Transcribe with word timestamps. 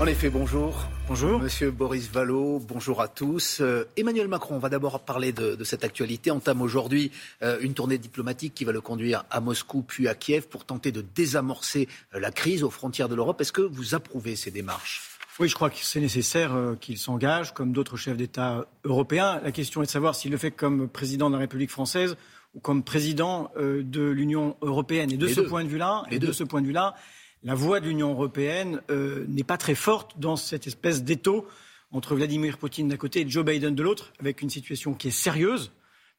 En 0.00 0.06
effet, 0.06 0.30
bonjour. 0.30 0.86
Bonjour. 1.08 1.40
Monsieur 1.40 1.72
Boris 1.72 2.08
Vallot, 2.08 2.60
bonjour 2.60 3.00
à 3.00 3.08
tous. 3.08 3.58
Euh, 3.60 3.84
Emmanuel 3.96 4.28
Macron, 4.28 4.54
on 4.54 4.58
va 4.60 4.68
d'abord 4.68 5.00
parler 5.00 5.32
de, 5.32 5.56
de, 5.56 5.64
cette 5.64 5.82
actualité, 5.82 6.30
entame 6.30 6.62
aujourd'hui 6.62 7.10
euh, 7.42 7.58
une 7.60 7.74
tournée 7.74 7.98
diplomatique 7.98 8.54
qui 8.54 8.64
va 8.64 8.70
le 8.70 8.80
conduire 8.80 9.24
à 9.28 9.40
Moscou 9.40 9.82
puis 9.82 10.06
à 10.06 10.14
Kiev 10.14 10.46
pour 10.46 10.64
tenter 10.64 10.92
de 10.92 11.04
désamorcer 11.16 11.88
euh, 12.14 12.20
la 12.20 12.30
crise 12.30 12.62
aux 12.62 12.70
frontières 12.70 13.08
de 13.08 13.16
l'Europe. 13.16 13.40
Est-ce 13.40 13.50
que 13.50 13.60
vous 13.60 13.96
approuvez 13.96 14.36
ces 14.36 14.52
démarches? 14.52 15.18
Oui, 15.40 15.48
je 15.48 15.56
crois 15.56 15.68
que 15.68 15.78
c'est 15.82 16.00
nécessaire 16.00 16.52
qu'il 16.80 16.98
s'engage, 16.98 17.52
comme 17.52 17.72
d'autres 17.72 17.96
chefs 17.96 18.16
d'État 18.16 18.66
européens. 18.84 19.40
La 19.42 19.50
question 19.50 19.82
est 19.82 19.86
de 19.86 19.90
savoir 19.90 20.14
s'il 20.14 20.30
le 20.30 20.36
fait 20.36 20.50
comme 20.52 20.88
président 20.88 21.28
de 21.28 21.34
la 21.34 21.40
République 21.40 21.70
française 21.70 22.16
ou 22.54 22.60
comme 22.60 22.82
président 22.82 23.52
de 23.56 24.02
l'Union 24.02 24.56
européenne. 24.62 25.12
Et 25.12 25.16
de 25.16 25.26
Les 25.26 25.34
ce 25.34 25.42
deux. 25.42 25.46
point 25.46 25.62
de 25.62 25.68
vue-là, 25.68 26.02
Les 26.10 26.16
et 26.16 26.18
de 26.18 26.32
ce 26.32 26.42
point 26.42 26.60
de 26.60 26.66
vue-là, 26.66 26.96
la 27.42 27.54
voix 27.54 27.80
de 27.80 27.86
l'Union 27.86 28.10
européenne 28.10 28.80
euh, 28.90 29.24
n'est 29.28 29.44
pas 29.44 29.56
très 29.56 29.74
forte 29.74 30.18
dans 30.18 30.36
cette 30.36 30.66
espèce 30.66 31.04
d'étau 31.04 31.46
entre 31.92 32.14
Vladimir 32.14 32.58
Poutine 32.58 32.88
d'un 32.88 32.96
côté 32.96 33.20
et 33.20 33.28
Joe 33.28 33.44
Biden 33.44 33.74
de 33.74 33.82
l'autre, 33.82 34.12
avec 34.20 34.42
une 34.42 34.50
situation 34.50 34.92
qui 34.92 35.08
est 35.08 35.12
sérieuse, 35.12 35.70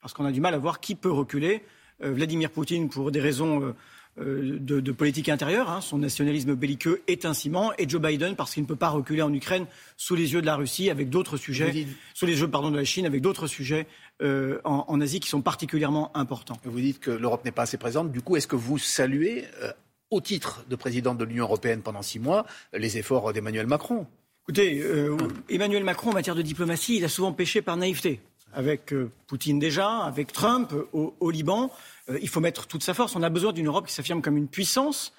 parce 0.02 0.14
qu'on 0.14 0.26
a 0.26 0.32
du 0.32 0.42
mal 0.42 0.54
à 0.54 0.58
voir 0.58 0.80
qui 0.80 0.96
peut 0.96 1.12
reculer. 1.12 1.62
Euh, 2.04 2.12
Vladimir 2.12 2.50
Poutine, 2.50 2.90
pour 2.90 3.12
des 3.12 3.20
raisons 3.20 3.76
euh, 4.20 4.58
de, 4.60 4.80
de 4.80 4.92
politique 4.92 5.30
intérieure, 5.30 5.70
hein, 5.70 5.82
son 5.82 5.98
nationalisme 6.00 6.56
belliqueux 6.56 7.02
est 7.08 7.26
un 7.26 7.34
ciment, 7.34 7.72
et 7.78 7.88
Joe 7.88 8.02
Biden 8.02 8.36
parce 8.36 8.54
qu'il 8.54 8.64
ne 8.64 8.68
peut 8.68 8.76
pas 8.76 8.90
reculer 8.90 9.22
en 9.22 9.34
Ukraine 9.34 9.68
sous 9.98 10.16
les 10.16 10.34
yeux 10.34 10.42
de 10.42 10.46
la 10.46 10.56
Russie 10.56 10.90
avec 10.90 11.10
d'autres 11.10 11.38
sujets, 11.38 11.72
dites- 11.72 11.88
sous 12.14 12.26
les 12.26 12.40
yeux 12.40 12.48
pardon 12.48 12.72
de 12.72 12.78
la 12.78 12.86
Chine 12.86 13.06
avec 13.06 13.22
d'autres 13.22 13.48
sujets 13.48 13.86
euh, 14.22 14.60
en, 14.64 14.86
en 14.88 15.02
Asie 15.02 15.20
qui 15.20 15.30
sont 15.30 15.42
particulièrement 15.42 16.16
importants. 16.18 16.58
Vous 16.64 16.80
dites 16.80 17.00
que 17.00 17.12
l'Europe 17.12 17.46
n'est 17.46 17.52
pas 17.52 17.64
assez 17.64 17.78
présente. 17.78 18.12
Du 18.12 18.22
coup, 18.22 18.36
est-ce 18.38 18.48
que 18.48 18.56
vous 18.56 18.78
saluez, 18.78 19.46
au 20.12 20.22
titre 20.22 20.66
de 20.70 20.76
président 20.76 21.16
de 21.16 21.24
l'Union 21.24 21.44
européenne 21.46 21.82
pendant 21.82 22.02
six 22.02 22.20
mois, 22.20 22.46
les 22.74 22.98
efforts 22.98 23.32
d'Emmanuel 23.34 23.68
Macron 23.68 24.08
Écoutez, 24.50 24.82
euh, 24.82 25.16
Emmanuel 25.48 25.84
Macron, 25.84 26.10
en 26.10 26.14
matière 26.14 26.34
de 26.34 26.42
diplomatie, 26.42 26.98
il 26.98 27.06
a 27.06 27.08
souvent 27.08 27.34
péché 27.34 27.62
par 27.62 27.78
naïveté. 27.78 28.20
Avec 28.52 28.94
euh, 28.94 29.12
Poutine 29.28 29.60
déjà, 29.60 30.00
avec 30.00 30.34
Trump 30.34 30.74
euh, 30.74 31.12
au, 31.20 31.30
Liban, 31.30 31.70
il 32.20 32.28
faut 32.28 32.40
mettre 32.40 32.66
toute 32.66 32.82
sa 32.82 32.96
force. 32.96 33.16
On 33.16 33.22
a 33.22 33.30
besoin 33.30 33.54
d'une 33.54 33.68
Europe 33.68 33.86
qui 33.86 33.94
s'affirme 33.94 34.24
comme 34.24 34.38
une 34.38 34.48
puissance, 34.48 35.14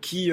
qui 0.00 0.32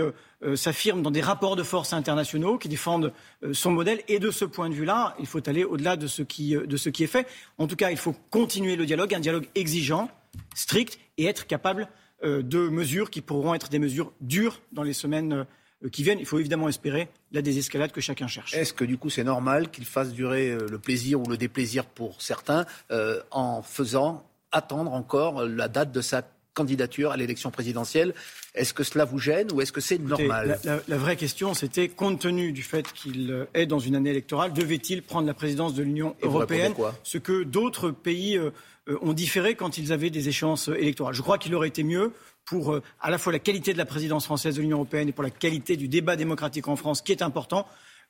s'affirme 0.55 1.03
dans 1.03 1.11
des 1.11 1.21
rapports 1.21 1.55
de 1.55 1.61
force 1.61 1.93
internationaux, 1.93 2.57
qui 2.57 2.67
défendent 2.67 3.13
son 3.53 3.69
modèle. 3.69 4.01
Et 4.07 4.17
de 4.17 4.31
ce 4.31 4.45
point 4.45 4.69
de 4.69 4.73
vue-là, 4.73 5.15
il 5.19 5.27
faut 5.27 5.47
aller 5.47 5.63
au-delà 5.63 5.95
de, 5.95 6.07
ce 6.07 6.23
qui, 6.23 6.55
de 6.55 6.77
ce 6.77 6.89
qui 6.89 7.03
est 7.03 7.07
fait. 7.07 7.27
En 7.59 7.67
tout 7.67 7.75
cas, 7.75 7.91
il 7.91 7.97
faut 7.97 8.15
continuer 8.31 8.75
le 8.75 8.87
dialogue, 8.87 9.13
un 9.13 9.19
dialogue 9.19 9.47
exigeant, 9.53 10.09
strict, 10.55 10.99
et 11.19 11.25
être 11.25 11.45
capable 11.45 11.87
de 12.23 12.69
mesures 12.69 13.09
qui 13.09 13.21
pourront 13.21 13.53
être 13.53 13.69
des 13.69 13.79
mesures 13.79 14.13
dures 14.21 14.61
dans 14.71 14.83
les 14.83 14.93
semaines 14.93 15.45
euh, 15.83 15.89
qui 15.89 16.03
viennent. 16.03 16.19
Il 16.19 16.25
faut 16.25 16.39
évidemment 16.39 16.69
espérer 16.69 17.09
la 17.31 17.41
désescalade 17.41 17.91
que 17.91 18.01
chacun 18.01 18.27
cherche. 18.27 18.53
Est-ce 18.53 18.73
que 18.73 18.85
du 18.85 18.97
coup 18.97 19.09
c'est 19.09 19.23
normal 19.23 19.71
qu'il 19.71 19.85
fasse 19.85 20.13
durer 20.13 20.51
euh, 20.51 20.67
le 20.69 20.79
plaisir 20.79 21.19
ou 21.19 21.25
le 21.25 21.37
déplaisir 21.37 21.85
pour 21.85 22.21
certains 22.21 22.65
euh, 22.91 23.21
en 23.31 23.61
faisant 23.61 24.23
attendre 24.51 24.93
encore 24.93 25.45
la 25.45 25.67
date 25.67 25.91
de 25.91 26.01
sa 26.01 26.23
candidature 26.53 27.11
à 27.11 27.17
l'élection 27.17 27.51
présidentielle. 27.51 28.13
Est-ce 28.55 28.73
que 28.73 28.83
cela 28.83 29.05
vous 29.05 29.19
gêne 29.19 29.51
ou 29.53 29.61
est-ce 29.61 29.71
que 29.71 29.81
c'est 29.81 29.97
normal 29.97 30.59
la, 30.63 30.75
la- 30.75 30.81
la 30.87 30.97
vraie 30.97 31.15
question, 31.15 31.53
c'était, 31.53 31.87
compte 31.87 32.19
tenu 32.19 32.51
du 32.51 32.63
fait 32.63 32.91
qu'il 32.93 33.31
euh, 33.31 33.45
est 33.53 33.65
dans 33.65 33.79
une 33.79 33.95
année 33.95 34.09
électorale, 34.09 34.51
devait-il 34.53 35.01
prendre 35.01 35.27
la 35.27 35.33
présidence 35.33 35.73
de 35.73 35.83
l'Union 35.83 36.15
européenne 36.21 36.73
quoi 36.73 36.93
Ce 37.03 37.17
que 37.17 37.43
d'autres 37.43 37.91
pays 37.91 38.37
euh, 38.37 38.51
euh, 38.89 38.97
ont 39.01 39.13
différé 39.13 39.55
quand 39.55 39.77
ils 39.77 39.93
avaient 39.93 40.09
des 40.09 40.27
échéances 40.27 40.67
électorales. 40.67 41.13
Je 41.13 41.21
crois 41.21 41.37
qu'il 41.37 41.55
aurait 41.55 41.69
été 41.69 41.83
mieux 41.83 42.11
pour 42.45 42.73
euh, 42.73 42.81
à 42.99 43.09
la 43.11 43.17
fois 43.17 43.31
la 43.31 43.39
qualité 43.39 43.71
de 43.71 43.77
la 43.77 43.85
présidence 43.85 44.25
française 44.25 44.55
de 44.55 44.61
l'Union 44.61 44.77
européenne 44.77 45.07
et 45.07 45.11
pour 45.13 45.23
la 45.23 45.29
qualité 45.29 45.77
du 45.77 45.87
débat 45.87 46.15
démocratique 46.17 46.67
en 46.67 46.75
France, 46.75 47.01
qui 47.01 47.11
est 47.13 47.21
important, 47.21 47.65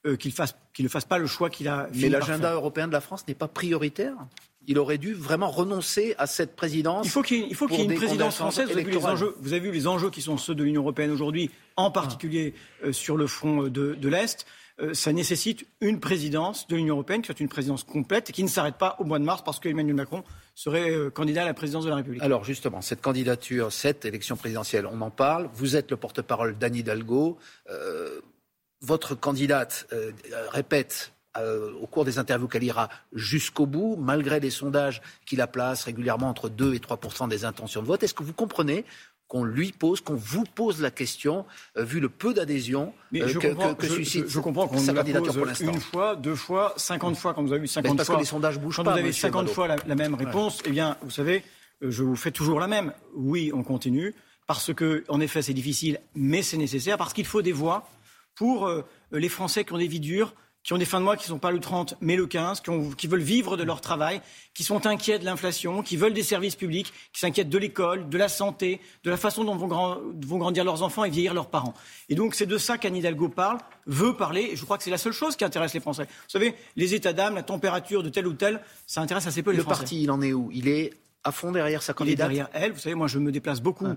euh, 0.07 0.15
qu'il 0.15 0.31
fasse, 0.31 0.55
qu'il 0.73 0.85
ne 0.85 0.89
fasse 0.89 1.05
pas 1.05 1.19
le 1.19 1.27
choix 1.27 1.49
qu'il 1.51 1.67
a 1.67 1.87
Mais 1.93 2.09
l'agenda 2.09 2.53
européen 2.53 2.87
de 2.87 2.93
la 2.93 3.01
France 3.01 3.27
n'est 3.27 3.35
pas 3.35 3.47
prioritaire? 3.47 4.15
Il 4.67 4.77
aurait 4.77 4.97
dû 4.97 5.13
vraiment 5.13 5.49
renoncer 5.49 6.15
à 6.17 6.27
cette 6.27 6.55
présidence 6.55 7.05
Il 7.05 7.09
faut 7.09 7.21
qu'il 7.23 7.37
y 7.37 7.41
ait, 7.41 7.47
il 7.49 7.55
faut 7.55 7.67
qu'il 7.67 7.79
y 7.79 7.81
ait 7.81 7.85
pour 7.85 7.93
une 7.93 7.97
présidence 7.97 8.35
française. 8.35 8.67
Vous 8.67 8.73
avez, 8.73 8.83
vu 8.83 8.91
les 8.91 9.05
enjeux, 9.05 9.35
vous 9.39 9.53
avez 9.53 9.59
vu 9.59 9.71
les 9.71 9.87
enjeux 9.87 10.09
qui 10.09 10.21
sont 10.21 10.37
ceux 10.37 10.53
de 10.53 10.63
l'Union 10.63 10.81
européenne 10.81 11.11
aujourd'hui, 11.11 11.49
en 11.77 11.89
particulier 11.89 12.53
euh, 12.83 12.91
sur 12.91 13.17
le 13.17 13.27
front 13.27 13.63
de, 13.63 13.95
de 13.95 14.09
l'Est. 14.09 14.45
Euh, 14.79 14.93
ça 14.93 15.11
nécessite 15.13 15.65
une 15.79 15.99
présidence 15.99 16.67
de 16.67 16.75
l'Union 16.75 16.95
européenne 16.95 17.21
qui 17.21 17.27
soit 17.27 17.39
une 17.39 17.49
présidence 17.49 17.83
complète 17.83 18.29
et 18.29 18.33
qui 18.33 18.43
ne 18.43 18.47
s'arrête 18.47 18.77
pas 18.77 18.95
au 18.99 19.03
mois 19.03 19.19
de 19.19 19.23
mars 19.23 19.43
parce 19.43 19.59
que 19.59 19.69
Emmanuel 19.69 19.95
Macron 19.95 20.23
serait 20.55 20.91
euh, 20.91 21.09
candidat 21.09 21.43
à 21.43 21.45
la 21.45 21.53
présidence 21.53 21.83
de 21.83 21.89
la 21.89 21.97
République. 21.97 22.21
Alors 22.21 22.43
justement, 22.43 22.81
cette 22.81 23.01
candidature, 23.01 23.71
cette 23.71 24.05
élection 24.05 24.35
présidentielle, 24.35 24.87
on 24.87 25.01
en 25.01 25.11
parle. 25.11 25.49
Vous 25.53 25.75
êtes 25.75 25.91
le 25.91 25.97
porte-parole 25.97 26.57
d'Anne 26.57 26.75
Hidalgo. 26.75 27.37
Euh, 27.69 28.21
votre 28.81 29.13
candidate 29.13 29.87
euh, 29.93 30.11
répète 30.49 31.13
euh, 31.37 31.71
au 31.81 31.87
cours 31.87 32.05
des 32.05 32.19
interviews 32.19 32.47
qu'elle 32.47 32.63
ira 32.63 32.89
jusqu'au 33.13 33.65
bout, 33.65 33.95
malgré 33.97 34.39
des 34.39 34.49
sondages 34.49 35.01
qui 35.25 35.35
la 35.35 35.47
placent 35.47 35.83
régulièrement 35.85 36.27
entre 36.29 36.49
2 36.49 36.73
et 36.73 36.79
3 36.79 36.99
des 37.29 37.45
intentions 37.45 37.81
de 37.81 37.87
vote. 37.87 38.03
Est-ce 38.03 38.13
que 38.13 38.23
vous 38.23 38.33
comprenez 38.33 38.85
qu'on 39.27 39.45
lui 39.45 39.71
pose, 39.71 40.01
qu'on 40.01 40.15
vous 40.15 40.43
pose 40.43 40.81
la 40.81 40.91
question, 40.91 41.45
euh, 41.77 41.85
vu 41.85 42.01
le 42.01 42.09
peu 42.09 42.33
d'adhésion 42.33 42.93
euh, 43.15 43.33
que, 43.33 43.37
que- 43.47 43.73
que 43.75 43.87
je- 43.87 43.93
suscite 43.93 44.25
je, 44.25 44.29
je 44.33 44.39
comprends 44.41 44.67
qu'on 44.67 44.75
nous 44.81 44.85
la 44.87 44.93
candidature 44.93 45.27
pose 45.27 45.37
pour 45.37 45.45
l'instant 45.45 45.71
une 45.71 45.79
fois, 45.79 46.15
deux 46.17 46.35
fois, 46.35 46.73
50 46.75 47.15
fois, 47.15 47.33
quand 47.33 47.41
vous 47.41 47.53
avez 47.53 47.59
eu 47.59 47.61
Mais 47.61 47.67
50 47.67 47.95
parce 47.95 48.07
fois. 48.07 48.15
que 48.15 48.19
les 48.19 48.25
sondages 48.25 48.59
bougent 48.59 48.75
Quand 48.75 48.83
pas, 48.83 48.91
vous 48.91 48.97
avez 48.97 49.07
monsieur 49.07 49.21
50 49.29 49.43
Vallot. 49.43 49.53
fois 49.53 49.67
la, 49.69 49.77
la 49.87 49.95
même 49.95 50.15
réponse, 50.15 50.59
eh 50.65 50.69
bien, 50.71 50.97
vous 51.01 51.11
savez, 51.11 51.45
euh, 51.81 51.89
je 51.91 52.03
vous 52.03 52.17
fais 52.17 52.31
toujours 52.31 52.59
la 52.59 52.67
même. 52.67 52.91
Oui, 53.15 53.51
on 53.53 53.63
continue, 53.63 54.13
parce 54.47 54.73
que, 54.73 55.05
en 55.07 55.21
effet, 55.21 55.41
c'est 55.41 55.53
difficile, 55.53 56.01
mais 56.13 56.41
c'est 56.41 56.57
nécessaire, 56.57 56.97
parce 56.97 57.13
qu'il 57.13 57.25
faut 57.25 57.41
des 57.41 57.53
voix 57.53 57.87
pour 58.35 58.67
euh, 58.67 58.81
les 59.13 59.29
Français 59.29 59.63
qui 59.63 59.71
ont 59.71 59.77
des 59.77 59.87
vies 59.87 60.01
dures, 60.01 60.33
qui 60.63 60.73
ont 60.73 60.77
des 60.77 60.85
fins 60.85 60.99
de 60.99 61.05
mois 61.05 61.17
qui 61.17 61.23
ne 61.23 61.29
sont 61.29 61.39
pas 61.39 61.49
le 61.49 61.59
30, 61.59 61.95
mais 62.01 62.15
le 62.15 62.27
15, 62.27 62.61
qui, 62.61 62.69
ont- 62.69 62.91
qui 62.91 63.07
veulent 63.07 63.21
vivre 63.21 63.57
de 63.57 63.63
leur 63.63 63.81
travail, 63.81 64.21
qui 64.53 64.63
sont 64.63 64.85
inquiets 64.85 65.17
de 65.17 65.25
l'inflation, 65.25 65.81
qui 65.81 65.97
veulent 65.97 66.13
des 66.13 66.21
services 66.23 66.55
publics, 66.55 66.93
qui 67.13 67.19
s'inquiètent 67.19 67.49
de 67.49 67.57
l'école, 67.57 68.07
de 68.09 68.17
la 68.17 68.29
santé, 68.29 68.79
de 69.03 69.09
la 69.09 69.17
façon 69.17 69.43
dont 69.43 69.55
vont, 69.55 69.67
grand- 69.67 69.97
vont 70.25 70.37
grandir 70.37 70.63
leurs 70.63 70.83
enfants 70.83 71.03
et 71.03 71.09
vieillir 71.09 71.33
leurs 71.33 71.49
parents. 71.49 71.73
Et 72.09 72.15
donc, 72.15 72.35
c'est 72.35 72.45
de 72.45 72.57
ça 72.59 72.77
qu'Anne 72.77 72.95
Hidalgo 72.95 73.27
parle, 73.29 73.57
veut 73.87 74.15
parler, 74.15 74.49
et 74.51 74.55
je 74.55 74.63
crois 74.63 74.77
que 74.77 74.83
c'est 74.83 74.91
la 74.91 74.99
seule 74.99 75.13
chose 75.13 75.35
qui 75.35 75.43
intéresse 75.43 75.73
les 75.73 75.79
Français. 75.79 76.03
Vous 76.05 76.29
savez, 76.29 76.53
les 76.75 76.93
états 76.93 77.13
d'âme, 77.13 77.33
la 77.33 77.43
température 77.43 78.03
de 78.03 78.09
tel 78.09 78.27
ou 78.27 78.33
tel, 78.33 78.61
ça 78.85 79.01
intéresse 79.01 79.25
assez 79.25 79.41
peu 79.41 79.49
les 79.51 79.57
Le 79.57 79.63
Français. 79.63 79.79
parti, 79.79 80.03
il 80.03 80.11
en 80.11 80.21
est 80.21 80.31
où? 80.33 80.49
Il 80.53 80.67
est 80.67 80.91
à 81.23 81.31
fond 81.31 81.51
derrière 81.51 81.81
sa 81.81 81.91
Il 81.91 81.93
est 81.93 81.97
candidate? 81.97 82.27
derrière 82.29 82.49
elle. 82.53 82.71
Vous 82.73 82.79
savez, 82.79 82.93
moi, 82.95 83.07
je 83.07 83.17
me 83.17 83.31
déplace 83.31 83.61
beaucoup 83.61 83.87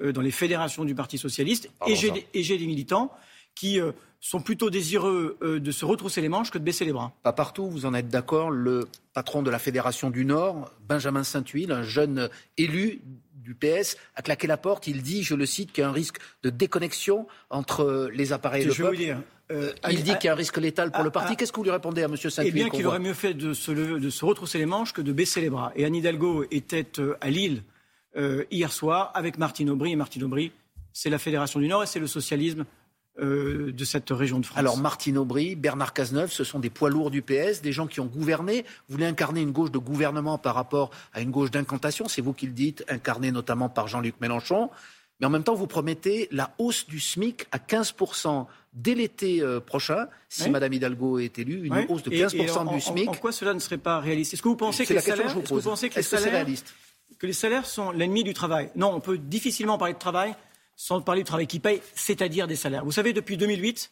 euh, 0.00 0.12
dans 0.12 0.20
les 0.22 0.30
fédérations 0.30 0.84
du 0.84 0.94
Parti 0.94 1.18
socialiste 1.18 1.68
Pardon, 1.78 1.94
et 2.32 2.42
j'ai 2.42 2.56
des 2.58 2.66
militants 2.66 3.10
qui 3.54 3.80
euh, 3.80 3.92
sont 4.20 4.40
plutôt 4.40 4.70
désireux 4.70 5.36
euh, 5.42 5.60
de 5.60 5.70
se 5.70 5.84
retrousser 5.84 6.20
les 6.20 6.28
manches 6.28 6.50
que 6.50 6.58
de 6.58 6.64
baisser 6.64 6.84
les 6.84 6.92
bras. 6.92 7.12
Pas 7.22 7.32
partout, 7.32 7.68
vous 7.68 7.86
en 7.86 7.94
êtes 7.94 8.08
d'accord. 8.08 8.50
Le 8.50 8.88
patron 9.12 9.42
de 9.42 9.50
la 9.50 9.58
Fédération 9.58 10.10
du 10.10 10.24
Nord, 10.24 10.70
Benjamin 10.88 11.22
Saint-Huil, 11.24 11.70
un 11.72 11.82
jeune 11.82 12.28
élu 12.58 13.00
du 13.36 13.54
PS, 13.54 13.96
a 14.16 14.22
claqué 14.22 14.46
la 14.46 14.56
porte. 14.56 14.86
Il 14.86 15.02
dit, 15.02 15.22
je 15.22 15.34
le 15.34 15.44
cite, 15.46 15.70
qu'il 15.72 15.82
y 15.82 15.84
a 15.84 15.88
un 15.90 15.92
risque 15.92 16.16
de 16.42 16.50
déconnexion 16.50 17.26
entre 17.50 18.10
les 18.12 18.32
appareils 18.32 18.62
et 18.62 18.64
je 18.64 18.68
le 18.70 18.74
vous 18.74 18.82
peuple. 18.84 18.96
dire. 18.96 19.20
euh, 19.52 19.72
Il 19.90 20.02
dit 20.02 20.14
qu'il 20.16 20.24
y 20.24 20.28
a 20.28 20.32
un 20.32 20.36
risque 20.36 20.56
létal 20.56 20.90
pour 20.90 21.04
le 21.04 21.10
parti. 21.10 21.36
Qu'est-ce 21.36 21.52
que 21.52 21.58
vous 21.58 21.64
lui 21.64 21.70
répondez 21.70 22.02
à 22.02 22.06
M. 22.06 22.16
Saint-Huil 22.16 22.48
Eh 22.48 22.50
bien, 22.52 22.70
qu'il 22.70 22.86
aurait 22.86 22.98
mieux 22.98 23.12
fait 23.12 23.34
de 23.34 23.52
se, 23.52 23.70
lever- 23.70 24.00
de 24.00 24.08
se 24.10 24.24
retrousser 24.24 24.56
les 24.58 24.64
manches 24.66 24.94
que 24.94 25.02
de 25.02 25.12
baisser 25.12 25.42
les 25.42 25.50
bras. 25.50 25.72
Et 25.76 25.84
Anne 25.84 25.94
Hidalgo 25.94 26.44
était 26.50 26.86
euh, 26.98 27.14
à 27.20 27.28
Lille 27.28 27.62
euh, 28.16 28.44
hier 28.50 28.72
soir 28.72 29.10
avec 29.14 29.36
Martine 29.36 29.68
Aubry. 29.68 29.92
Et 29.92 29.96
Martine 29.96 30.24
Aubry, 30.24 30.50
c'est 30.94 31.10
la 31.10 31.18
Fédération 31.18 31.60
du 31.60 31.68
Nord 31.68 31.82
et 31.82 31.86
c'est 31.86 32.00
le 32.00 32.06
socialisme 32.06 32.64
euh, 33.20 33.72
de 33.72 33.84
cette 33.84 34.10
région 34.10 34.40
de 34.40 34.46
France. 34.46 34.58
Alors 34.58 34.76
Martine 34.76 35.18
Aubry, 35.18 35.54
Bernard 35.54 35.92
Cazeneuve, 35.92 36.32
ce 36.32 36.42
sont 36.44 36.58
des 36.58 36.70
poids 36.70 36.90
lourds 36.90 37.10
du 37.10 37.22
PS, 37.22 37.62
des 37.62 37.72
gens 37.72 37.86
qui 37.86 38.00
ont 38.00 38.06
gouverné. 38.06 38.64
Vous 38.88 38.94
voulez 38.94 39.06
incarner 39.06 39.40
une 39.40 39.52
gauche 39.52 39.70
de 39.70 39.78
gouvernement 39.78 40.36
par 40.38 40.54
rapport 40.54 40.90
à 41.12 41.20
une 41.20 41.30
gauche 41.30 41.50
d'incantation, 41.50 42.08
c'est 42.08 42.22
vous 42.22 42.32
qui 42.32 42.46
le 42.46 42.52
dites, 42.52 42.84
incarnée 42.88 43.30
notamment 43.30 43.68
par 43.68 43.86
Jean-Luc 43.88 44.16
Mélenchon. 44.20 44.70
Mais 45.20 45.26
en 45.26 45.30
même 45.30 45.44
temps, 45.44 45.54
vous 45.54 45.68
promettez 45.68 46.26
la 46.32 46.52
hausse 46.58 46.86
du 46.88 46.98
SMIC 46.98 47.46
à 47.52 47.58
15% 47.58 48.46
dès 48.72 48.96
l'été 48.96 49.40
euh, 49.40 49.60
prochain, 49.60 50.08
si 50.28 50.44
Oui. 50.44 50.50
Madame 50.50 50.72
Hidalgo 50.72 51.20
est 51.20 51.38
élue, 51.38 51.66
une 51.66 51.86
hausse 51.88 52.02
de 52.02 52.12
Et- 52.12 52.18
15% 52.18 52.34
et 52.34 52.50
en- 52.50 52.64
du 52.74 52.80
SMIC. 52.80 53.08
En, 53.08 53.14
quoi 53.14 53.30
cela 53.30 53.54
ne 53.54 53.60
serait 53.60 53.78
pas 53.78 54.00
réaliste? 54.00 54.34
Est-ce 54.34 54.42
que 54.42 54.48
vous 54.48 54.56
pensez 54.56 54.84
que 54.84 54.92
les 54.92 55.00
salaires, 55.00 55.28
vous 55.32 55.42
vous 55.48 55.60
pensez 55.62 55.86
les 55.86 55.92
que 57.16 57.26
les 57.26 57.32
salaires 57.32 57.64
sont 57.66 57.92
l'ennemi 57.92 58.24
du 58.24 58.34
travail? 58.34 58.70
Non, 58.74 58.92
on 58.92 58.98
peut 58.98 59.18
difficilement 59.18 59.78
parler 59.78 59.94
de 59.94 59.98
travail 60.00 60.34
sans 60.76 61.00
parler 61.00 61.22
du 61.22 61.26
travail 61.26 61.46
qui 61.46 61.60
paye, 61.60 61.80
c'est-à-dire 61.94 62.46
des 62.46 62.56
salaires. 62.56 62.84
Vous 62.84 62.92
savez, 62.92 63.12
depuis 63.12 63.36
2008, 63.36 63.90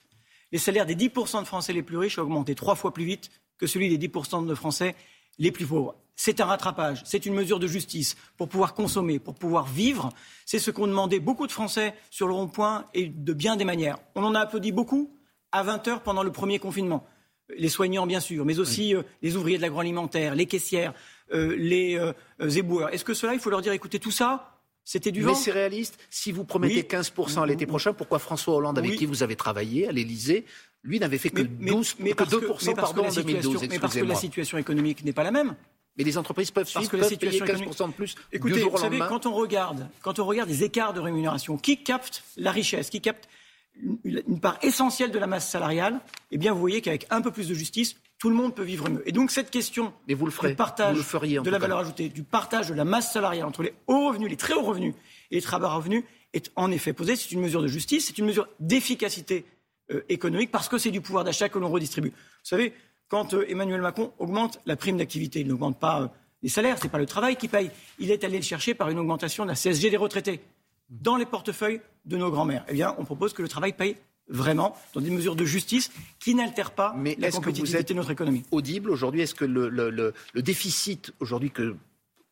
les 0.53 0.59
salaires 0.59 0.87
des 0.87 0.97
10% 0.97 1.41
de 1.41 1.47
Français 1.47 1.73
les 1.73 1.83
plus 1.83 1.97
riches 1.97 2.19
ont 2.19 2.23
augmenté 2.23 2.55
trois 2.55 2.75
fois 2.75 2.93
plus 2.93 3.05
vite 3.05 3.31
que 3.59 3.67
celui 3.67 3.97
des 3.97 4.09
10% 4.09 4.47
de 4.47 4.55
Français 4.55 4.95
les 5.39 5.51
plus 5.51 5.67
pauvres. 5.67 5.97
C'est 6.15 6.41
un 6.41 6.45
rattrapage, 6.45 7.03
c'est 7.05 7.25
une 7.25 7.35
mesure 7.35 7.59
de 7.59 7.67
justice 7.67 8.17
pour 8.37 8.49
pouvoir 8.49 8.75
consommer, 8.75 9.19
pour 9.19 9.35
pouvoir 9.35 9.67
vivre. 9.67 10.11
C'est 10.45 10.59
ce 10.59 10.71
qu'ont 10.71 10.87
demandé 10.87 11.21
beaucoup 11.21 11.47
de 11.47 11.53
Français 11.53 11.95
sur 12.11 12.29
le 12.29 12.35
rond-point 12.35 12.87
et 12.93 13.07
de 13.07 13.33
bien 13.33 13.57
des 13.57 13.65
manières. 13.65 13.99
On 14.15 14.23
en 14.25 14.35
a 14.35 14.41
applaudi 14.41 14.73
beaucoup 14.73 15.17
à 15.53 15.63
20 15.63 15.89
heures 15.89 16.03
pendant 16.03 16.23
le 16.23 16.31
premier 16.31 16.59
confinement. 16.59 17.07
Les 17.57 17.69
soignants, 17.69 18.07
bien 18.07 18.21
sûr, 18.21 18.45
mais 18.45 18.59
aussi 18.59 18.95
euh, 18.95 19.03
les 19.23 19.37
ouvriers 19.37 19.57
de 19.57 19.63
l'agroalimentaire, 19.63 20.35
les 20.35 20.47
caissières, 20.47 20.95
euh, 21.33 21.55
les 21.57 21.97
euh, 21.97 22.13
éboueurs. 22.51 22.93
Est-ce 22.95 23.05
que 23.05 23.15
cela, 23.15 23.35
il 23.35 23.41
faut 23.41 23.51
leur 23.51 23.63
dire, 23.63 23.73
écoutez, 23.73 23.99
tout 23.99 24.11
ça, 24.11 24.52
C'était 24.85 25.13
du 25.13 25.23
vent. 25.23 25.33
Mais 25.33 25.39
c'est 25.39 25.53
réaliste. 25.53 25.99
Si 26.11 26.33
vous 26.33 26.45
promettez 26.45 26.83
15% 26.83 27.43
à 27.43 27.47
l'été 27.47 27.67
prochain, 27.67 27.93
pourquoi 27.93 28.19
François 28.19 28.55
Hollande, 28.55 28.79
avec 28.79 28.97
qui 28.97 29.07
vous 29.07 29.23
avez 29.23 29.37
travaillé 29.37 29.89
à 29.89 29.93
l'Élysée, 29.93 30.45
lui 30.83 30.99
n'avait 30.99 31.19
fait 31.19 31.31
que, 31.31 31.43
12, 31.43 31.97
mais, 32.01 32.13
2% 32.13 32.75
pardon, 32.75 33.05
en 33.05 33.13
2012 33.13 33.69
Mais 33.69 33.79
parce 33.79 33.95
que 33.95 34.05
la 34.05 34.15
situation 34.15 34.59
économique 34.59 35.05
n'est 35.05 35.13
pas 35.13 35.23
la 35.23 35.31
même. 35.31 35.55
Mais 35.97 36.05
les 36.05 36.17
entreprises 36.17 36.51
peuvent 36.51 36.69
suivre, 36.69 36.91
que 36.91 36.97
la 36.97 37.05
situation 37.05 37.45
payer 37.45 37.67
15% 37.67 37.89
de 37.89 37.93
plus 37.93 38.15
Écoutez, 38.33 38.55
du 38.55 38.61
jour 38.61 38.71
vous 38.71 38.79
savez, 38.79 38.99
quand 38.99 39.27
on 39.27 39.35
regarde, 39.35 39.89
quand 40.01 40.19
on 40.19 40.25
regarde 40.25 40.49
les 40.49 40.65
écarts 40.65 40.95
de 40.95 41.01
rémunération, 41.01 41.59
qui 41.59 41.83
capte 41.83 42.25
la 42.37 42.51
richesse, 42.51 42.89
qui 42.89 43.03
capte 43.03 43.29
une 44.05 44.41
part 44.41 44.59
essentielle 44.63 45.11
de 45.11 45.19
la 45.19 45.27
masse 45.27 45.49
salariale, 45.49 46.01
eh 46.31 46.39
bien, 46.39 46.53
vous 46.53 46.61
voyez 46.61 46.81
qu'avec 46.81 47.07
un 47.11 47.21
peu 47.21 47.31
plus 47.31 47.49
de 47.49 47.55
justice, 47.55 47.97
tout 48.23 48.31
le 48.31 48.37
monde 48.37 48.55
peut 48.55 48.63
vivre 48.63 48.89
mieux. 48.89 49.03
Et 49.05 49.11
donc, 49.11 49.33
cette 49.33 49.51
question 49.51 49.93
Mais 50.07 50.15
vous 50.15 50.27
le 50.27 50.31
ferez. 50.31 50.51
du 50.51 50.55
partage 50.55 50.93
vous 50.93 50.99
le 50.99 51.03
feriez, 51.03 51.41
en 51.41 51.43
de 51.43 51.51
la 51.51 51.57
cas. 51.57 51.63
valeur 51.63 51.79
ajoutée, 51.79 52.09
du 52.09 52.23
partage 52.23 52.69
de 52.69 52.75
la 52.75 52.85
masse 52.85 53.13
salariale 53.13 53.45
entre 53.45 53.65
les 53.65 53.75
hauts 53.89 54.07
revenus, 54.07 54.31
les 54.31 54.37
très 54.37 54.55
hauts 54.55 54.63
revenus 54.63 54.95
et 55.33 55.35
les 55.35 55.43
très 55.43 55.59
bas 55.59 55.75
revenus 55.75 56.05
est 56.33 56.53
en 56.55 56.71
effet 56.71 56.93
posée. 56.93 57.17
C'est 57.17 57.33
une 57.33 57.41
mesure 57.41 57.63
de 57.63 57.67
justice, 57.67 58.07
c'est 58.07 58.19
une 58.19 58.27
mesure 58.27 58.47
d'efficacité 58.61 59.45
euh, 59.91 60.03
économique 60.09 60.53
parce 60.53 60.69
que 60.69 60.79
c'est 60.79 60.93
du 60.93 61.01
pouvoir 61.01 61.25
d'achat 61.25 61.49
que 61.49 61.59
l'on 61.59 61.69
redistribue. 61.69 62.11
Vous 62.11 62.15
savez, 62.45 62.75
quand 63.09 63.35
euh, 63.35 63.45
Emmanuel 63.51 63.81
Macron 63.81 64.13
augmente 64.21 64.61
la 64.67 64.77
prime 64.77 64.99
d'activité, 64.99 65.41
il 65.41 65.49
n'augmente 65.49 65.81
pas 65.81 66.03
euh, 66.03 66.09
les 66.45 66.49
salaires, 66.49 66.79
ce 66.79 66.85
n'est 66.85 66.91
pas 66.91 66.99
le 66.99 67.07
travail 67.07 67.35
qui 67.35 67.49
paye. 67.49 67.73
Il 67.99 68.13
est 68.13 68.23
allé 68.23 68.37
le 68.37 68.45
chercher 68.45 68.75
par 68.75 68.89
une 68.89 69.01
augmentation 69.01 69.43
de 69.43 69.49
la 69.49 69.57
CSG 69.57 69.91
des 69.91 69.97
retraités 69.97 70.39
dans 70.91 71.17
les 71.17 71.27
portefeuilles 71.27 71.81
de 72.05 72.17
nos 72.17 72.31
grands-mères. 72.31 72.65
Eh 72.69 72.75
bien, 72.75 72.95
on 72.99 73.05
propose 73.05 73.33
que 73.33 73.43
le 73.43 73.49
travail 73.49 73.73
paye 73.73 73.97
vraiment 74.29 74.77
dans 74.95 75.01
des 75.01 75.11
mesures 75.11 75.37
de 75.37 75.45
justice 75.45 75.91
qui 76.19 76.35
n'altèrent 76.35 76.71
pas 76.73 76.95
Mais 76.97 77.17
la 77.19 77.29
est-ce 77.29 77.37
que 77.37 77.41
vous 77.41 77.51
compétitivité 77.51 77.79
êtes 77.81 77.89
de 77.89 77.95
notre 77.95 78.11
économie. 78.11 78.45
audible 78.51 78.91
aujourd'hui? 78.91 79.21
Est-ce 79.21 79.35
que 79.35 79.45
le, 79.45 79.69
le- 79.69 79.91
le- 79.91 80.15
le 80.33 80.43
déficit 80.43 81.13
aujourd'hui 81.21 81.51
que 81.51 81.77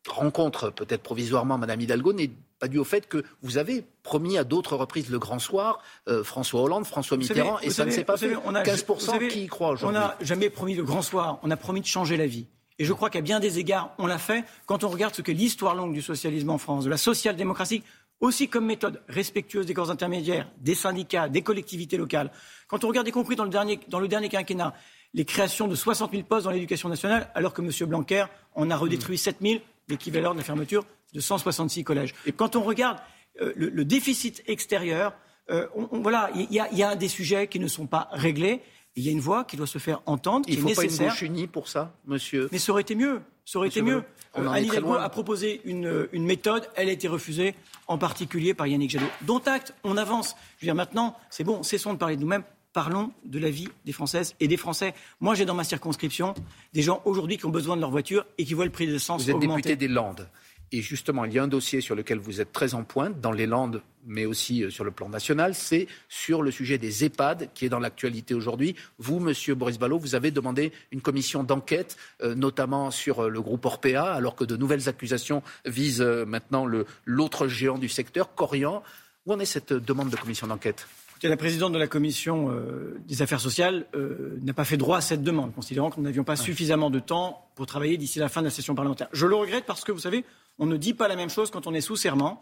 rencontre 0.07 0.71
peut-être 0.71 1.03
provisoirement 1.03 1.57
Madame 1.59 1.79
Hidalgo 1.81 2.11
n'est 2.13 2.31
pas 2.59 2.67
dû 2.67 2.79
au 2.79 2.83
fait 2.83 3.07
que 3.07 3.23
vous 3.43 3.57
avez 3.57 3.83
promis 4.03 4.37
à 4.37 4.43
d'autres 4.43 4.75
reprises 4.75 5.09
le 5.09 5.19
grand 5.19 5.39
soir, 5.39 5.79
euh, 6.07 6.23
François 6.23 6.61
Hollande, 6.61 6.85
François 6.85 7.17
savez- 7.17 7.29
Mitterrand, 7.29 7.59
et 7.59 7.69
ça 7.69 7.85
ne 7.85 7.91
s'est 7.91 8.03
pas 8.03 8.17
savez, 8.17 8.33
fait. 8.35 8.41
on 8.45 8.55
a- 8.55 8.63
15% 8.63 8.93
vous 8.95 8.99
savez, 8.99 9.27
qui 9.27 9.43
y 9.43 9.47
croit 9.47 9.69
On 9.69 9.73
aujourd'hui 9.73 9.99
n'a 9.99 10.17
jamais 10.21 10.49
promis 10.49 10.75
le 10.75 10.83
grand 10.83 11.01
soir, 11.03 11.39
on 11.43 11.51
a 11.51 11.57
promis 11.57 11.81
de 11.81 11.85
changer 11.85 12.17
la 12.17 12.25
vie. 12.27 12.47
Et 12.79 12.85
je 12.85 12.93
crois 12.93 13.11
qu'à 13.11 13.21
bien 13.21 13.39
des 13.39 13.59
égards, 13.59 13.93
on 13.99 14.07
l'a 14.07 14.17
fait 14.17 14.43
quand 14.65 14.83
on 14.83 14.89
regarde 14.89 15.13
ce 15.13 15.21
qu'est 15.21 15.33
l'histoire 15.33 15.75
longue 15.75 15.93
du 15.93 16.01
socialisme 16.01 16.49
en 16.49 16.57
France, 16.57 16.85
de 16.85 16.89
la 16.89 16.97
social-démocratie, 16.97 17.83
aussi 18.21 18.47
comme 18.47 18.65
méthode 18.65 19.01
respectueuse 19.09 19.65
des 19.65 19.73
corps 19.73 19.91
intermédiaires, 19.91 20.49
des 20.59 20.75
syndicats, 20.75 21.27
des 21.27 21.41
collectivités 21.41 21.97
locales. 21.97 22.31
Quand 22.67 22.83
on 22.83 22.87
regarde, 22.87 23.07
y 23.07 23.11
compris 23.11 23.35
dans 23.35 23.43
le 23.43 23.49
dernier, 23.49 23.79
dans 23.89 23.99
le 23.99 24.07
dernier 24.07 24.29
quinquennat, 24.29 24.73
les 25.13 25.25
créations 25.25 25.67
de 25.67 25.75
60 25.75 26.11
000 26.11 26.23
postes 26.23 26.45
dans 26.45 26.51
l'éducation 26.51 26.87
nationale, 26.87 27.29
alors 27.35 27.53
que 27.53 27.61
M. 27.61 27.69
Blanquer 27.89 28.25
en 28.55 28.69
a 28.69 28.77
redétruit 28.77 29.17
7 29.17 29.37
000, 29.41 29.59
l'équivalent 29.89 30.31
de 30.33 30.37
la 30.37 30.43
fermeture 30.43 30.85
de 31.13 31.19
166 31.19 31.83
collèges. 31.83 32.13
Et 32.25 32.31
quand 32.31 32.55
on 32.55 32.61
regarde 32.63 32.97
euh, 33.41 33.51
le, 33.55 33.69
le 33.69 33.85
déficit 33.85 34.43
extérieur, 34.47 35.13
euh, 35.49 35.67
on- 35.75 35.87
on- 35.91 36.01
voilà, 36.01 36.29
il 36.35 36.51
y, 36.53 36.59
a- 36.59 36.69
il 36.71 36.77
y 36.77 36.83
a 36.83 36.95
des 36.95 37.07
sujets 37.09 37.47
qui 37.47 37.59
ne 37.59 37.67
sont 37.67 37.87
pas 37.87 38.07
réglés. 38.11 38.61
Il 38.95 39.03
y 39.05 39.09
a 39.09 39.11
une 39.11 39.19
voix 39.21 39.45
qui 39.45 39.55
doit 39.57 39.67
se 39.67 39.77
faire 39.79 40.01
entendre, 40.05 40.45
Il 40.49 40.55
ne 40.57 40.61
faut 40.61 40.67
pas 40.75 40.83
une 40.83 40.89
bouche 41.09 41.21
unie 41.21 41.47
pour 41.47 41.67
ça, 41.69 41.93
monsieur 42.05 42.49
Mais 42.51 42.57
ça 42.59 42.71
aurait 42.73 42.81
été 42.81 42.93
mieux. 42.95 43.21
Ça 43.51 43.59
aurait 43.59 43.67
été 43.67 43.81
mieux. 43.81 44.01
On 44.33 44.45
Euh, 44.45 44.49
très 44.49 44.63
Hidalgo 44.63 44.93
a 44.93 45.09
proposé 45.09 45.59
une, 45.65 46.07
une 46.13 46.23
méthode, 46.23 46.69
elle 46.75 46.87
a 46.87 46.93
été 46.93 47.09
refusée, 47.09 47.53
en 47.87 47.97
particulier 47.97 48.53
par 48.53 48.65
Yannick 48.65 48.91
Jadot. 48.91 49.05
Dont 49.23 49.39
acte, 49.45 49.73
on 49.83 49.97
avance. 49.97 50.37
Je 50.57 50.61
veux 50.63 50.67
dire, 50.67 50.75
maintenant, 50.75 51.17
c'est 51.29 51.43
bon, 51.43 51.61
cessons 51.61 51.91
de 51.91 51.97
parler 51.97 52.15
de 52.15 52.21
nous-mêmes. 52.21 52.43
Parlons 52.71 53.11
de 53.25 53.39
la 53.39 53.49
vie 53.49 53.67
des 53.83 53.91
Françaises 53.91 54.35
et 54.39 54.47
des 54.47 54.55
Français. 54.55 54.93
Moi, 55.19 55.35
j'ai 55.35 55.43
dans 55.43 55.53
ma 55.53 55.65
circonscription 55.65 56.33
des 56.71 56.81
gens 56.81 57.01
aujourd'hui 57.03 57.35
qui 57.37 57.45
ont 57.45 57.49
besoin 57.49 57.75
de 57.75 57.81
leur 57.81 57.91
voiture 57.91 58.25
et 58.37 58.45
qui 58.45 58.53
voient 58.53 58.63
le 58.63 58.71
prix 58.71 58.87
de 58.87 58.93
l'essence 58.93 59.23
Vous 59.23 59.29
êtes 59.31 59.35
augmenter. 59.35 59.63
député 59.63 59.75
des 59.75 59.89
Landes. 59.89 60.29
Et 60.73 60.81
justement, 60.81 61.25
il 61.25 61.33
y 61.33 61.39
a 61.39 61.43
un 61.43 61.49
dossier 61.49 61.81
sur 61.81 61.95
lequel 61.95 62.19
vous 62.19 62.39
êtes 62.39 62.53
très 62.53 62.75
en 62.75 62.83
pointe, 62.83 63.19
dans 63.19 63.33
les 63.33 63.45
Landes, 63.45 63.81
mais 64.05 64.25
aussi 64.25 64.63
euh, 64.63 64.69
sur 64.69 64.85
le 64.85 64.91
plan 64.91 65.09
national, 65.09 65.53
c'est 65.53 65.87
sur 66.07 66.41
le 66.41 66.49
sujet 66.49 66.77
des 66.77 67.03
EHPAD, 67.03 67.49
qui 67.53 67.65
est 67.65 67.69
dans 67.69 67.79
l'actualité 67.79 68.33
aujourd'hui. 68.33 68.75
Vous, 68.97 69.19
monsieur 69.19 69.53
Boris 69.53 69.77
Ballot, 69.77 69.99
vous 69.99 70.15
avez 70.15 70.31
demandé 70.31 70.71
une 70.91 71.01
commission 71.01 71.43
d'enquête, 71.43 71.97
euh, 72.21 72.35
notamment 72.35 72.89
sur 72.89 73.23
euh, 73.23 73.29
le 73.29 73.41
groupe 73.41 73.65
Orpea, 73.65 74.13
alors 74.13 74.35
que 74.35 74.45
de 74.45 74.55
nouvelles 74.55 74.87
accusations 74.87 75.43
visent 75.65 76.01
euh, 76.01 76.25
maintenant 76.25 76.65
l'autre 77.05 77.47
géant 77.47 77.77
du 77.77 77.89
secteur, 77.89 78.33
Corian. 78.33 78.81
Où 79.25 79.33
en 79.33 79.39
est 79.39 79.45
cette 79.45 79.73
demande 79.73 80.09
de 80.09 80.15
commission 80.15 80.47
d'enquête? 80.47 80.87
La 81.23 81.37
présidente 81.37 81.71
de 81.71 81.77
la 81.77 81.87
commission 81.87 82.49
euh, 82.49 82.97
des 83.07 83.21
affaires 83.21 83.39
sociales 83.39 83.85
euh, 83.93 84.39
n'a 84.41 84.53
pas 84.53 84.65
fait 84.65 84.77
droit 84.77 84.97
à 84.97 85.01
cette 85.01 85.21
demande, 85.21 85.53
considérant 85.53 85.91
que 85.91 85.97
nous 85.97 86.03
n'avions 86.03 86.23
pas 86.23 86.35
suffisamment 86.35 86.89
de 86.89 86.99
temps 86.99 87.45
pour 87.53 87.67
travailler 87.67 87.97
d'ici 87.97 88.17
la 88.17 88.27
fin 88.27 88.41
de 88.41 88.47
la 88.47 88.51
session 88.51 88.73
parlementaire. 88.73 89.07
Je 89.13 89.27
le 89.27 89.35
regrette 89.35 89.65
parce 89.65 89.83
que, 89.83 89.91
vous 89.91 89.99
savez, 89.99 90.25
on 90.61 90.65
ne 90.65 90.77
dit 90.77 90.93
pas 90.93 91.09
la 91.09 91.17
même 91.17 91.29
chose 91.29 91.51
quand 91.51 91.67
on 91.67 91.73
est 91.73 91.81
sous 91.81 91.97
serment, 91.97 92.39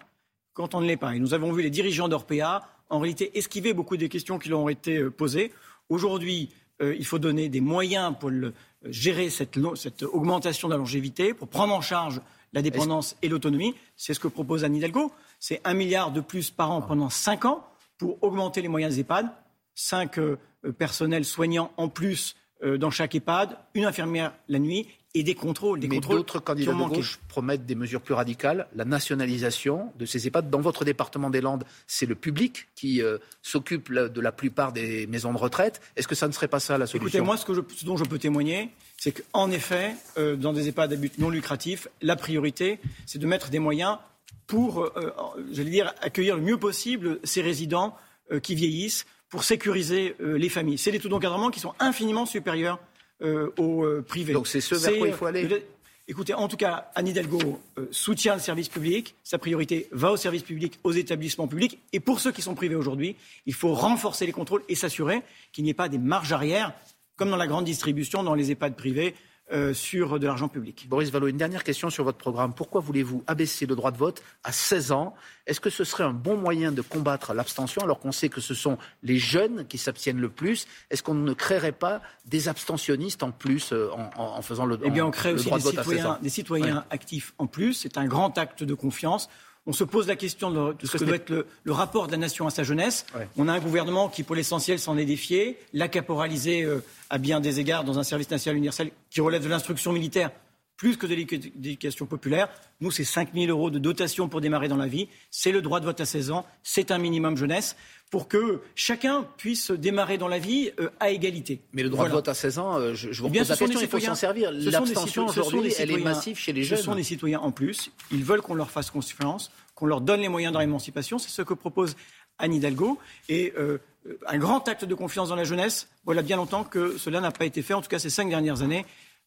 quand 0.54 0.76
on 0.76 0.82
ne 0.82 0.86
l'est 0.86 0.98
pas. 0.98 1.16
Et 1.16 1.20
nous 1.20 1.34
avons 1.34 1.52
vu 1.52 1.64
les 1.64 1.72
dirigeants 1.72 2.08
d'Orpea, 2.08 2.62
en 2.90 3.00
réalité, 3.00 3.36
esquiver 3.38 3.74
beaucoup 3.74 3.98
des 3.98 4.10
questions 4.10 4.38
qui 4.38 4.50
leur 4.50 4.60
ont 4.60 4.70
été 4.70 4.98
euh, 4.98 5.10
posées. 5.10 5.52
Aujourd'hui, 5.90 6.52
euh, 6.82 6.96
il 7.00 7.06
faut 7.06 7.18
donner 7.18 7.50
des 7.50 7.62
moyens 7.62 8.14
pour 8.20 8.30
le- 8.30 8.54
gérer 8.86 9.30
cette, 9.30 9.58
augmentation 10.04 10.68
de 10.68 10.74
la 10.74 10.78
longévité, 10.78 11.34
pour 11.34 11.48
prendre 11.48 11.74
en 11.74 11.82
charge 11.82 12.22
la 12.54 12.62
dépendance 12.62 13.16
et 13.22 13.30
l'autonomie. 13.30 13.76
C'est 13.96 14.14
ce 14.14 14.20
que 14.20 14.28
propose 14.28 14.64
Anne 14.64 14.76
Hidalgo. 14.76 15.12
C'est 15.40 15.62
un 15.64 15.74
milliard 15.74 16.12
de 16.12 16.22
plus 16.22 16.50
par 16.50 16.72
an 16.72 16.82
pendant 16.82 17.10
cinq 17.10 17.46
ans 17.46 17.66
pour 17.98 18.22
augmenter 18.24 18.62
les 18.62 18.68
moyens 18.68 18.96
des 18.96 19.02
EHPAD. 19.02 19.28
Cinq 19.76 20.18
euh, 20.18 20.38
euh, 20.66 20.72
personnels 20.72 21.26
soignants 21.26 21.72
en 21.78 21.90
plus 21.90 22.36
euh, 22.64 22.78
dans 22.78 22.92
chaque 22.92 23.16
EHPAD, 23.16 23.58
une 23.76 23.86
infirmière 23.86 24.34
la 24.48 24.60
nuit 24.60 24.88
et 25.16 25.24
des 25.24 25.34
contrôles. 25.36 25.80
Des 25.80 25.88
Mais 25.88 25.96
contrôles 25.96 26.18
d'autres 26.18 26.40
candidats 26.40 26.72
de 26.72 26.78
gauche 26.78 27.20
promettent 27.28 27.66
des 27.66 27.76
mesures 27.76 28.02
plus 28.02 28.14
radicales, 28.14 28.68
la 28.76 28.86
nationalisation 28.86 29.92
de 29.98 30.06
ces 30.06 30.28
EHPAD. 30.28 30.50
Dans 30.50 30.62
votre 30.62 30.86
département 30.86 31.30
des 31.30 31.42
Landes, 31.42 31.64
c'est 31.88 32.06
le 32.06 32.16
public 32.16 32.68
qui 32.76 33.02
euh, 33.02 33.18
s'occupe 33.42 33.92
de 33.92 34.22
la 34.22 34.32
plupart 34.32 34.72
des 34.72 35.08
maisons 35.08 35.34
de 35.34 35.38
retraite. 35.38 35.82
Est-ce 35.96 36.08
que 36.08 36.16
ça 36.16 36.28
ne 36.28 36.32
serait 36.34 36.48
pas 36.48 36.60
ça 36.60 36.78
la 36.78 36.86
solution? 36.88 37.08
Écoutez, 37.08 37.22
moi, 37.22 37.38
ce, 37.38 37.46
que 37.46 37.54
je- 37.54 37.62
ce 37.76 37.86
dont 37.86 37.98
je 37.98 38.04
peux 38.04 38.20
témoigner, 38.20 38.70
c'est 38.98 39.12
qu'en 39.12 39.50
effet, 39.50 39.96
euh, 40.18 40.36
dans 40.36 40.54
des 40.54 40.68
EHPAD 40.68 40.94
à 40.94 40.96
but 40.96 41.18
non 41.18 41.30
lucratif, 41.30 41.88
la 42.02 42.16
priorité, 42.16 42.80
c'est 43.06 43.20
de 43.20 43.26
mettre 43.28 43.50
des 43.50 43.60
moyens 43.60 43.98
pour, 44.46 44.82
euh, 44.84 45.12
j'allais 45.52 45.70
dire, 45.72 45.94
accueillir 46.02 46.36
le 46.36 46.42
mieux 46.44 46.58
possible 46.58 47.20
ces 47.24 47.42
résidents 47.42 47.96
qui 48.44 48.54
vieillissent, 48.54 49.08
pour 49.30 49.44
sécuriser 49.44 50.16
les 50.20 50.50
familles. 50.50 50.78
C'est 50.80 50.92
des 50.92 51.00
taux 51.00 51.10
d'encadrement 51.10 51.50
qui 51.52 51.60
sont 51.60 51.74
infiniment 51.80 52.26
supérieurs 52.28 52.80
euh, 53.22 53.52
aux 53.58 53.84
euh, 53.84 54.02
privés. 54.02 54.34
Donc 54.34 54.48
c'est 54.48 54.62
ce 54.62 54.76
vers 54.76 54.98
quoi 54.98 55.08
il 55.08 55.14
faut 55.14 55.26
aller 55.26 55.46
euh, 55.52 55.60
Écoutez, 56.08 56.34
en 56.34 56.48
tout 56.48 56.58
cas, 56.58 56.90
Anne 56.96 57.08
Hidalgo 57.08 57.60
soutient 57.92 58.34
le 58.34 58.42
service 58.42 58.68
public. 58.68 59.14
Sa 59.24 59.38
priorité 59.38 59.88
va 59.92 60.12
au 60.12 60.18
service 60.18 60.42
public, 60.42 60.80
aux 60.84 60.92
établissements 60.92 61.48
publics. 61.48 61.78
Et 61.94 62.00
pour 62.00 62.20
ceux 62.20 62.32
qui 62.32 62.42
sont 62.42 62.56
privés 62.56 62.74
aujourd'hui, 62.74 63.16
il 63.46 63.54
faut 63.54 63.76
renforcer 63.76 64.26
les 64.26 64.32
contrôles 64.32 64.64
et 64.70 64.74
s'assurer 64.74 65.22
qu'il 65.52 65.66
n'y 65.66 65.70
ait 65.70 65.76
pas 65.76 65.88
des 65.88 66.00
marges 66.00 66.32
arrière, 66.32 66.74
comme 67.16 67.30
dans 67.30 67.38
la 67.38 67.46
grande 67.46 67.66
distribution, 67.66 68.24
dans 68.24 68.34
les 68.34 68.50
EHPAD 68.50 68.76
privés, 68.76 69.14
euh, 69.52 69.74
sur 69.74 70.20
de 70.20 70.28
l'argent 70.28 70.48
public. 70.48 70.88
Boris 70.90 71.10
Vallot, 71.12 71.28
une 71.28 71.38
dernière 71.38 71.64
question 71.64 71.90
sur 71.90 72.04
votre 72.04 72.18
programme. 72.18 72.54
Pourquoi 72.54 72.82
voulez-vous 72.82 73.24
abaisser 73.28 73.66
le 73.66 73.76
droit 73.76 73.92
de 73.92 73.98
vote 73.98 74.22
à 74.44 74.52
16 74.52 74.92
ans? 74.92 75.16
Est-ce 75.48 75.60
que 75.60 75.70
ce 75.70 75.84
serait 75.84 76.04
un 76.04 76.14
bon 76.14 76.38
moyen 76.38 76.72
de 76.72 76.82
combattre 76.82 77.34
l'abstention 77.34 77.82
alors 77.82 78.00
qu'on 78.00 78.12
sait 78.12 78.30
que 78.30 78.42
ce 78.42 78.54
sont 78.54 78.78
les 79.04 79.18
jeunes 79.18 79.66
qui 79.68 79.78
s'abstiennent 79.78 80.20
le 80.20 80.30
plus? 80.30 80.68
Est-ce 80.92 81.02
qu'on 81.02 81.16
ne 81.16 81.34
créerait 81.34 81.72
pas 81.72 82.02
des 82.26 82.48
abstentionnistes 82.48 83.24
en 83.24 83.32
plus 83.32 83.72
euh, 83.74 83.90
en, 84.18 84.42
faisant 84.42 84.66
le, 84.66 84.80
Eh 84.84 84.90
bien, 84.92 85.06
en- 85.06 85.08
on 85.08 85.12
crée 85.12 85.34
aussi 85.34 85.46
droit 85.46 85.58
des 85.58 85.64
de 85.64 85.70
vote 85.70 85.78
à 85.80 85.84
16 85.84 85.92
citoyens, 85.94 86.12
ans 86.12 86.20
des 86.22 86.30
citoyens 86.30 86.86
actifs 86.90 87.34
en 87.38 87.48
plus. 87.48 87.74
C'est 87.74 87.98
un 87.98 88.06
grand 88.06 88.38
acte 88.38 88.64
de 88.64 88.74
confiance. 88.74 89.30
On 89.66 89.74
se 89.74 89.84
pose 89.84 90.08
la 90.08 90.16
question 90.16 90.50
de, 90.50 90.74
de 90.74 90.88
ce 90.88 90.98
que 90.98 91.04
doit 91.04 91.16
être 91.18 91.30
le, 91.30 91.46
le 91.64 91.72
rapport 91.72 92.08
de 92.08 92.12
la 92.12 92.18
nation 92.18 92.48
à 92.48 92.50
sa 92.50 92.64
jeunesse. 92.64 93.06
Ouais. 93.16 93.28
On 93.38 93.48
a 93.48 93.54
un 93.54 93.60
gouvernement 93.60 94.10
qui, 94.10 94.24
pour 94.24 94.36
l'essentiel, 94.36 94.80
s'en 94.80 94.98
est 94.98 95.06
défié, 95.06 95.60
l'a 95.74 95.88
caporalisé 95.88 96.64
euh, 96.64 96.84
à 97.10 97.18
bien 97.18 97.40
des 97.40 97.60
égards 97.60 97.84
dans 97.84 98.00
un 98.00 98.04
service 98.04 98.32
national 98.32 98.58
universel 98.58 98.92
qui 99.12 99.22
relève 99.22 99.44
de 99.44 99.50
l'instruction 99.50 99.92
militaire 99.92 100.32
plus 100.80 100.96
que 100.96 101.06
de 101.06 101.14
l'édu- 101.14 101.52
l'éducation 101.56 102.06
populaire. 102.06 102.48
Nous, 102.80 102.90
c'est 102.90 103.04
5 103.04 103.34
000 103.34 103.48
euros 103.48 103.70
de 103.70 103.80
dotation 103.80 104.30
pour 104.30 104.40
démarrer 104.40 104.70
dans 104.70 104.78
la 104.78 104.88
vie. 104.88 105.10
C'est 105.30 105.52
le 105.52 105.62
droit 105.62 105.82
de 105.82 105.86
vote 105.86 106.00
à 106.00 106.06
16 106.06 106.32
ans. 106.32 106.46
C'est 106.64 106.90
un 106.92 106.98
minimum 106.98 107.36
jeunesse 107.36 107.76
pour 108.12 108.30
que 108.30 108.62
chacun 108.76 109.28
puisse 109.36 109.72
démarrer 109.72 110.18
dans 110.18 110.30
la 110.30 110.40
vie 110.40 110.72
euh, 110.80 110.90
à 111.02 111.10
égalité. 111.10 111.60
Mais 111.74 111.84
le 111.84 111.90
droit 111.90 112.06
Voilà. 112.06 112.12
de 112.14 112.18
vote 112.20 112.28
à 112.30 112.34
16 112.34 112.60
ans, 112.60 112.78
euh, 112.80 112.94
je, 112.94 113.12
je 113.12 113.22
vous 113.22 113.28
Eh 113.28 113.32
bien, 113.32 113.42
repose 113.44 113.60
la 113.60 113.66
question, 113.68 113.82
il 113.82 113.88
faut 113.90 114.00
s'en 114.00 114.16
servir. 114.16 114.52
ce 114.52 114.56
sont 114.56 114.66
des 114.66 114.72
L'abstention 114.72 115.28
aujourd'hui, 115.28 115.74
elle 115.78 115.92
est 115.92 115.98
massive 115.98 116.38
chez 116.38 116.54
les 116.54 116.64
jeunes. 116.64 116.78
Ce 116.78 116.84
sont 116.86 116.96
des 116.96 117.04
citoyens 117.04 117.40
en 117.42 117.52
plus. 117.52 117.92
Ils 118.12 118.24
veulent 118.24 118.42
qu'on 118.42 118.56
leur 118.56 118.72
fasse 118.72 118.90
confiance, 118.90 119.52
qu'on 119.76 119.86
leur 119.86 120.00
donne 120.00 120.22
les 120.22 120.30
moyens 120.30 120.54
de 120.54 120.56
leur 120.56 120.64
émancipation. 120.64 121.20
C'est 121.20 121.30
ce 121.30 121.42
que 121.42 121.54
propose 121.54 121.98
Anne 122.38 122.54
Hidalgo. 122.54 122.98
Et 123.28 123.52
euh, 123.58 123.80
un 124.28 124.38
grand 124.38 124.66
acte 124.70 124.86
de 124.86 124.96
confiance 124.96 125.28
dans 125.28 125.36
la 125.36 125.44
jeunesse. 125.44 125.90
Voilà 126.06 126.22
bien 126.22 126.38
longtemps 126.38 126.64
que 126.64 126.98
cela 126.98 127.20
n'a 127.20 127.32
pas 127.32 127.44
été 127.46 127.62
fait. 127.62 127.74
En 127.74 127.82
tout 127.82 127.90
cas, 127.90 128.00
ces 128.00 128.10
cinq 128.10 128.30
dernières 128.30 128.62
années, 128.62 128.86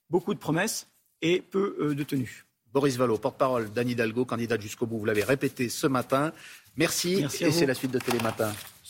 beaucoup 0.08 0.32
de 0.32 0.38
promesses 0.38 0.88
et 1.22 1.40
peu 1.40 1.76
euh, 1.80 1.94
de 1.94 2.02
tenues. 2.02 2.44
Boris 2.72 2.96
Vallot, 2.96 3.18
porte-parole 3.18 3.70
d'Anne 3.72 3.90
Hidalgo, 3.90 4.24
candidate 4.24 4.60
jusqu'au 4.60 4.86
bout, 4.86 4.98
vous 4.98 5.04
l'avez 5.04 5.24
répété 5.24 5.68
ce 5.68 5.86
matin. 5.86 6.32
Merci, 6.76 7.18
Merci 7.20 7.44
et 7.44 7.52
c'est 7.52 7.66
la 7.66 7.74
suite 7.74 7.90
de 7.90 7.98
Télématin. 7.98 8.52